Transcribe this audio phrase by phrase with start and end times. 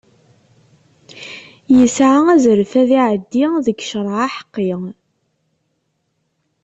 [1.77, 4.71] Yesɛa azref ad iɛeddi deg ccreɛ aḥeqqi.